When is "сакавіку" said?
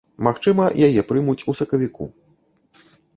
1.59-2.05